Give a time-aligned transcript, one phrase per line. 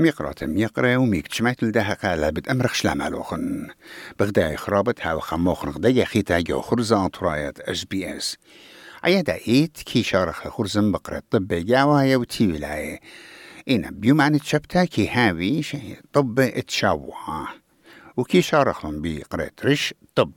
[0.00, 3.68] ميقرات ميقرا وميك تشمعت لدها قالة بتأمرخ شلام علوخن
[4.18, 8.36] بغدا خرابت هاو خموخن غدا خيتا جو خرزة طرايات إس بي إس.
[9.04, 13.00] عيادا إيت كي شارخ خرزن بقرة طب جاوايا وتي ولاية
[13.70, 15.62] إنا بيوم تشبتا كي هاوي
[16.12, 17.48] طب اتشاوها
[18.16, 20.32] وكي شارخن بقرة رش طب.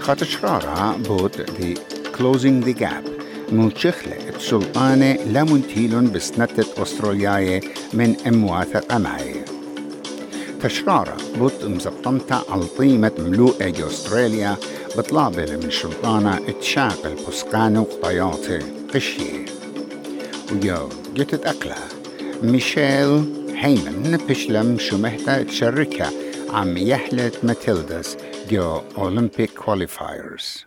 [0.00, 1.74] خاطر شرارة بود دي
[2.20, 3.19] closing the gap.
[3.52, 7.60] ملشخلة سلطانة لمنتيلون بسنتة أسترالياية
[7.92, 9.44] من امواثق معي
[10.62, 14.56] تشرارة بوت مزبطمتا على طيمة ملوءة أستراليا
[14.96, 18.58] بطلابة من شلطانة تشاقل بسقانة وقطياتي
[18.94, 19.44] قشية
[20.52, 21.76] ويو جتت أقلة
[22.42, 23.24] ميشيل
[23.56, 26.10] هيمن بشلم شمهتا تشركة
[26.50, 28.16] عم يحلة ماتيلداس
[28.50, 30.64] جو أولمبيك كواليفايرز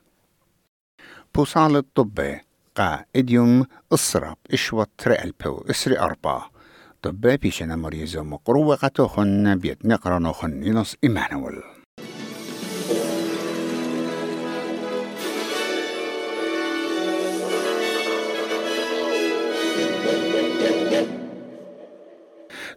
[1.36, 2.40] بوصال الطبي
[2.76, 6.42] قا إديوم إصرب إشوة ترألبو إسري أربا.
[7.02, 11.62] طبا بيشنا مريزو مقروة قطوخن بيت نقرانوخن ينص إيمانويل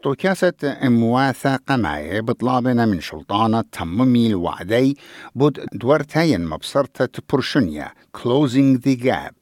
[0.02, 4.96] توكاسة موافقة معي بطلابنا من شلطانة تممي الوعدي
[5.34, 9.35] بود دورتين مبصرة برشنيا Closing the Gap.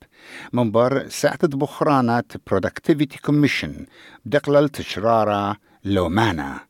[0.52, 3.86] منبر ساعة بخرانة Productivity Commission
[4.24, 6.60] بدقلل تشرارة لومانا.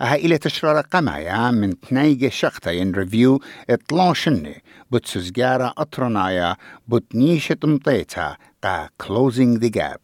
[0.00, 6.56] أها إلى تشرارة قمايا من تنايجة شقتين ريفيو اطلاشني بتسزجارة أطرنايا
[6.88, 10.00] بتنيشة مطيتا قا Closing the Gap.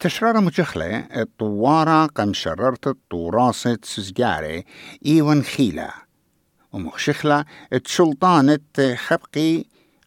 [0.00, 4.64] تشرارة مجخلة الطوارة قم شررت الطوراسة سزجاري
[5.06, 5.90] إيوان خيلة.
[6.72, 7.44] ومخشخلة
[7.84, 8.58] تشلطانة
[8.96, 9.64] خبقي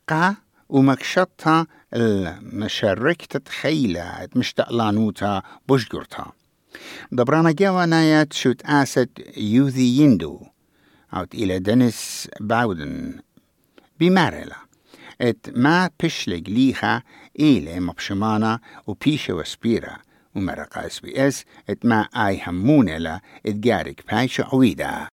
[0.10, 0.36] قا
[0.70, 6.32] ومكشطها المشاركة تخيلة مشتقلانوتا بشجرتا
[7.12, 10.42] دبرانا جوا نايات شوت آسد يوذي يندو
[11.14, 13.20] أو إلى دنس باودن.
[14.00, 14.56] بمارلا
[15.22, 17.04] إت ما بشلق ليها
[17.40, 19.98] إلى مبشمانا وبيشة وسبيرا
[20.36, 25.08] ومرقا اس بي اس إت ما آي همونلا إت جارك بايشة عويدا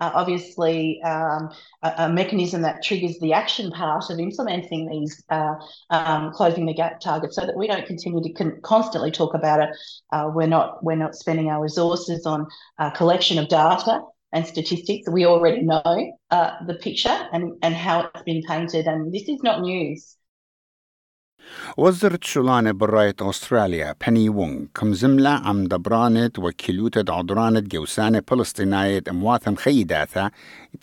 [0.00, 1.50] uh, obviously um,
[1.82, 5.54] a, a, mechanism that triggers the action part of implementing these uh,
[5.90, 9.60] um, closing the gap targets, so that we don't continue to con- constantly talk about
[9.60, 9.70] it.
[10.12, 12.46] Uh, we're not we're not spending our resources on
[12.78, 14.00] uh, collection of data
[14.32, 15.08] and statistics.
[15.10, 19.42] We already know uh, the picture and and how it's been painted, and this is
[19.42, 20.16] not news.
[21.76, 24.64] وزرت شلانة براية أستراليا بني وونغ.
[24.74, 30.30] كم زملة عم دبرانت وكيلوتة عدرانة جوسانة فلسطينية امواثم خيداثة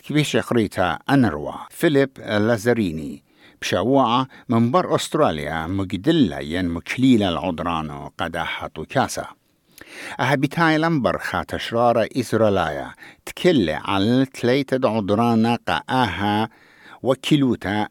[0.07, 1.53] كبيش خريتا أنروا.
[1.69, 3.23] فيليب لازاريني.
[3.61, 9.25] بشاوعة من بر أستراليا مجدلة ين مكليلة العدرانو قداحة كاسة
[10.19, 12.95] أهبتاي لمبر خاتشرارة إسرائيلية.
[13.25, 16.49] تكلي على تليتة عدرانة قاها
[17.03, 17.87] وكيلوتا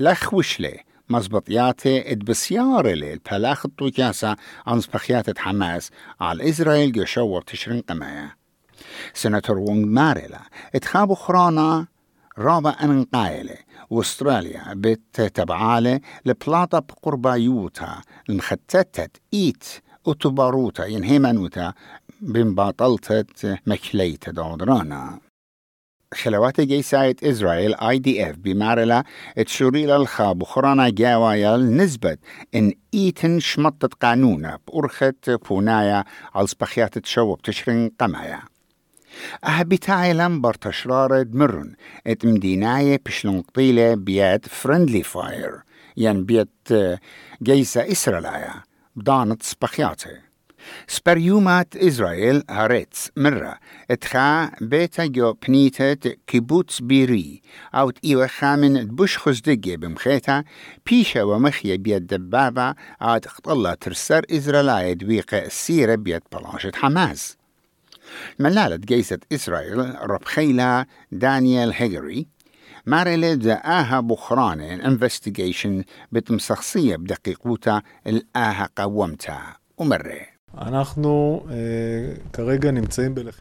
[0.00, 4.36] لخوشلي مزبطياتي اد بسيارة البلاخ الطوكاسة
[4.66, 8.30] عن سبخيات حماس على إسرائيل جشور تشرين قمايا
[9.14, 10.40] سناتور وونغ ماريلا
[10.74, 11.86] اتخابو خرانا
[12.38, 13.56] رابع أن قايلة
[13.90, 19.64] واستراليا بتتبعالة لبلاطة بقربا يوتا المختتت إيت
[20.06, 21.72] أتباروتا ينهيمانوتا
[22.20, 25.18] بمباطلتة مكليت دودرانا
[26.14, 29.04] خلوات جيسايت إسرائيل اي دي اف بمارلا
[29.46, 32.16] تشوريل الخاب وخرانا جاوايل نسبة
[32.54, 35.14] إن إيتن شمطت قانونا بأرخة
[35.48, 36.04] بونايا
[36.34, 38.40] على سبخيات تشوب تشرين قمايا.
[39.44, 41.74] أهبتاي لمبر تشرار دمرن
[42.06, 45.62] إت مديناية بشلون قطيلة بيات فرندلي فاير
[45.96, 46.68] ين بيت
[47.42, 48.64] جيسا إسرائيلية
[48.96, 49.42] بدانت
[50.88, 53.58] سبريومات إسرائيل هاريتس مرة
[53.90, 57.42] اتخا بيتا جو بنيتة كيبوتس بيري
[57.74, 60.44] أو تيوة خامن بوش خزدقية بمخيتا
[60.86, 67.36] بيشا ومخيا بيد دبابة أو تخطلا ترسر إسرائيل دويقة السيرة بيد بلاشة حماس
[68.38, 72.26] ملالة جيسة إسرائيل ربخيلا دانيال هيجري
[72.86, 79.40] ماريلي آها بخرانة انفستيجيشن بتمسخصية بدقيقوتا الآها قومتا
[79.78, 80.37] ومره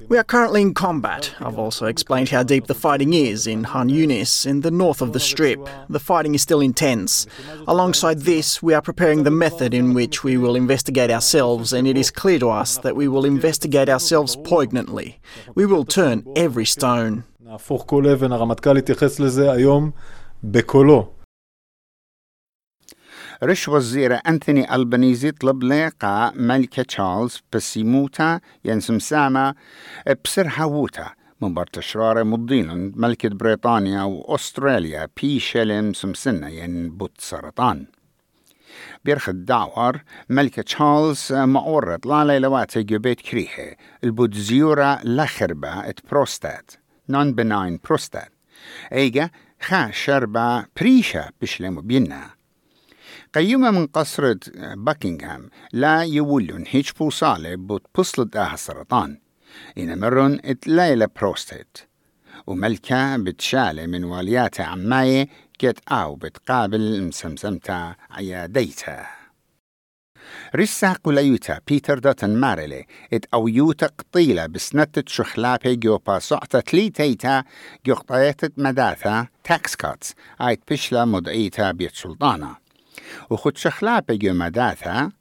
[0.10, 1.34] We are currently in combat.
[1.40, 5.14] I've also explained how deep the fighting is in Han Yunis, in the north of
[5.14, 5.68] the Strip.
[5.90, 7.26] The fighting is still intense.
[7.68, 11.98] Alongside this, we are preparing the method in which we will investigate ourselves, and it
[11.98, 15.20] is clear to us that we will investigate ourselves poignantly.
[15.56, 17.24] We will turn every stone.
[23.44, 29.56] رش وزير أنثوني ألبانيزي طلب لقاء ملكة تشارلز بسيموتا ينسم سامة
[30.26, 31.10] بسر هاووتا.
[31.42, 37.86] من برتشرارة مضين ملكة بريطانيا وأستراليا بي شلم سمسنة ين بوت سرطان.
[39.06, 46.72] بيرخ الدعوار ملكة تشارلز معورت لا ليلوات جبيت كريحة البود زيورة لخربة ات بروستات.
[47.10, 48.32] نون بناين بروستات.
[48.94, 49.30] إيجا
[49.62, 52.37] خا شربة بريشة بشلمو بينا.
[53.34, 59.18] قيمة من قصرة باكنغهام لا يولون هيج بوصالة بوت بصلت آها السرطان
[59.78, 61.78] إن مرن اتلايلة بروستات
[62.48, 65.28] وملكة بتشالة من واليات عماية
[65.60, 69.06] كت أو بتقابل مسمسمتا عياديتا
[70.56, 77.44] رسا قليوتا بيتر داتن مارلي إت أويوتا قطيلة بسنتت شخلابي جوبا صعتا تليتيتا
[77.86, 82.67] جوقطايتت مداثا تاكس كاتس آيت بشلا مدعيتا بيت سلطانة
[83.30, 85.12] وخد شخلابي جو مداثا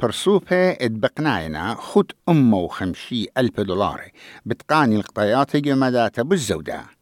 [0.00, 4.10] برسوبة اتبقناينا خد أمه وخمشي ألف دولار
[4.46, 6.96] بتقاني القطايات جو مداتا بالزودة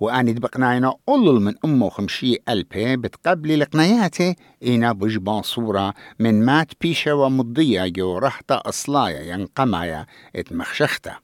[0.00, 4.36] وأني دبقناينا أولل من أمه خمشي ألبي بتقبلي لقناياتي
[4.66, 10.06] إنا بجبان صورة من مات بيشة ومضية جو رحطة أصلايا ينقمايا
[10.36, 11.16] اتمخشختا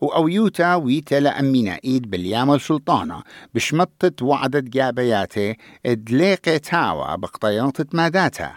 [0.00, 3.22] وأويوتا ويتا لأمينا إيد باليامل سلطانة
[3.54, 8.52] بشمطت وعدت جابياتي ادليقي تاوى بقطيانت ماداتا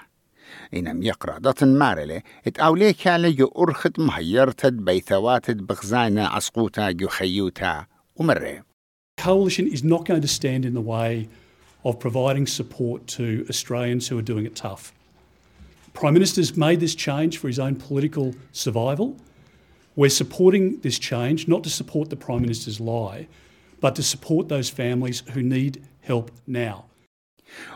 [0.74, 7.86] إنم يقرأ داتن مارلي ات أولي كالي جو أرخت مهيرتد بيثواتد بغزاينا عسقوتا خيوتا
[8.16, 8.62] ومري
[9.18, 11.28] Coalition is not going to stand in the way
[11.84, 14.94] of providing support to Australians who are doing it tough.
[15.94, 19.16] Prime Minister's made this change for his own political survival.
[20.00, 23.28] We're supporting this change not to support the Prime Minister's lie,
[23.84, 26.84] but to support those families who need help now.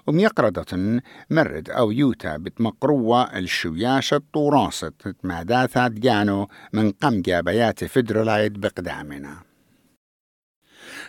[0.08, 4.92] وميقردة مرد أو يوتا بتمقروة الشوياشة طوراسة
[5.24, 9.38] ماداثة ديانو من قم جابيات فدرلايد بقدامنا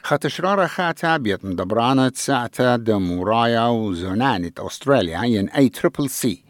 [0.02, 6.41] خاتشرارة خاتا بيت مدبرانة ساعتا دمورايا وزونانة أستراليا ين أي تريبل سي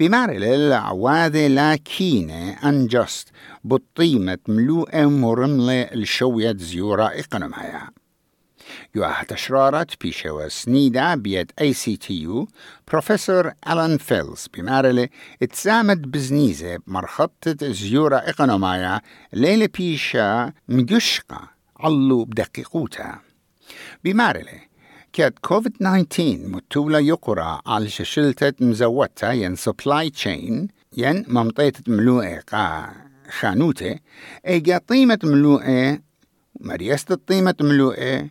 [0.00, 3.28] بمعنى للعواذة لاكينة أنجست
[3.64, 7.90] بطيمة ملوءة مرملة الشوية زيورة إقنمها
[8.94, 12.48] يوها تشرارت بيشوا سنيدا بيد اي سي تي يو
[12.88, 15.08] بروفيسور ألان فيلز بمارلة
[15.42, 19.00] اتسامد بزنيزة بمرخطة زيورة إقنومايا
[19.32, 21.48] ليلة بيشا مجشقة
[21.80, 23.18] علو بدقيقوتا
[24.04, 24.71] بمارلة
[25.12, 32.92] كاد كوفيد 19 متولة يقرأ على ششلتة مزوتة ين سبلاي تشين ين ممطيتة ملوءة قا
[33.38, 33.98] خانوتة
[34.46, 35.98] إيجا طيمة ملوءة
[36.60, 38.28] مريست الطيمة ملوءة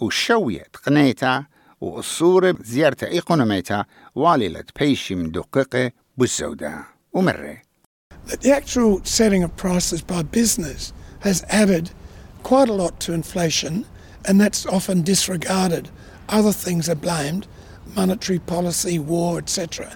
[0.00, 1.44] وشوية قنيتا
[1.80, 7.62] وصورة زيارة إيقونوميتا واللة بيشي من دقيقة بالسوداء ومرة.
[8.26, 11.90] The actual setting of prices by business has added
[12.42, 13.84] quite a lot to inflation,
[14.25, 15.89] and that's often disregarded.
[16.29, 17.47] Other things are blamed
[17.95, 19.95] monetary policy, war, etc.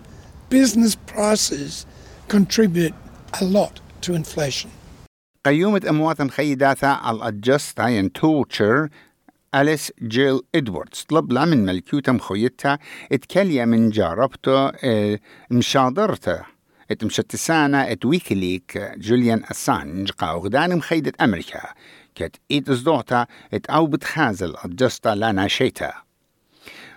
[0.50, 1.86] Business prices
[2.27, 2.94] contribute
[3.42, 4.69] a lot to inflation.
[5.45, 8.89] قيومة أموات مخيداتا على الأجستا ين توتشر
[9.56, 12.80] أليس جيل إدواردز طلب لها من ملكوتة مخويتها
[13.12, 15.20] اتكليا من جاربته اه
[16.90, 21.61] ات مشتسانة ات ويكيليك جوليان أسانج قا غدان مخيدة أمريكا
[22.14, 25.92] كت إيد إزدوعتا ات أو بتخازل أجستا لانا شيتا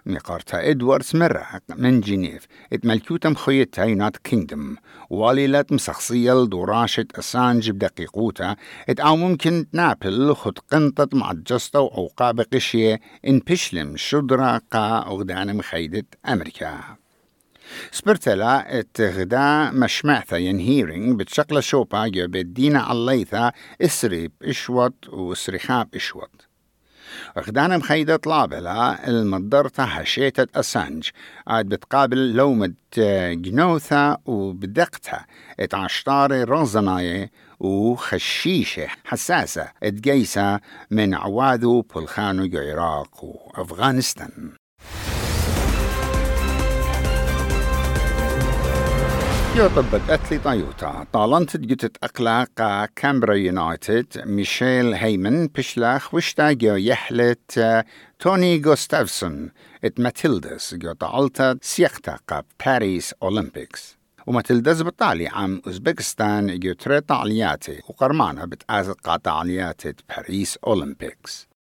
[0.06, 4.76] ميقارتا إدواردز مرة من جنيف ات ملكوتا مخيطة يونات كينجدم
[5.10, 8.56] واليلت مسخصية لدوراشة أسانج بدقيقوتا
[8.90, 15.58] ات أو ممكن تنابل خد قنطة مع الجستا وعقاب قشية إن بشلم شدرا قا أغدان
[15.58, 17.01] مخيدة أمريكا
[17.92, 23.52] سبرتلا ات غدا مشمعثا ين هيرينج بتشقل شوبا بدينا عليثا
[23.82, 26.52] اسري بإشوط وسريخاب إشوط
[27.40, 31.10] غدانا مخيدة طلابلا المضرطة حشيتة أسانج
[31.48, 32.74] عاد بتقابل لومة
[33.34, 35.26] جنوثة وبدقتها
[35.60, 40.60] اتعشطاري روزناية وخشيشة حساسة اتقيسة
[40.92, 44.61] من عواذو بلخانو العراق وأفغانستان
[49.56, 57.84] يو طبت أتلي طيوتا طالنت جتت أقلاق كامبرا يونايتد ميشيل هيمن بشلاخ وشتا جو يحلت
[58.20, 59.52] توني غوستافسون.
[59.86, 63.98] ات ماتيلدس جو طالتا سيختا قاب باريس أولمبيكس.
[64.28, 71.51] وماتيلدس بطالي عام أوزبكستان جو تري طالياتي وقرمانة بتآزت قاطعاليات باريس أولمبيكس.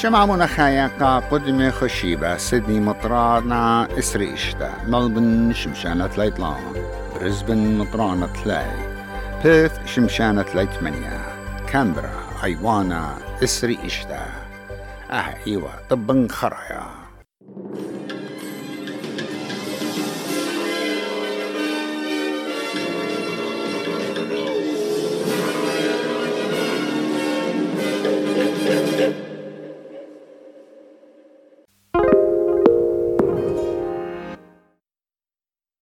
[0.00, 0.90] شمع منخايا
[1.30, 4.72] قدمي خشيبة سيدني مطرانا إسريشتا.
[4.86, 6.60] ملبن شمشانة ليطلان
[7.14, 8.66] برزبن مطرانة تلاي.
[9.44, 11.20] بيث شمشانة ليتمنيا.
[11.68, 12.10] كامبرا
[12.44, 13.14] أيوانا
[13.44, 14.26] إسريشتا.
[15.10, 16.99] أه إيوة طبن خرايا.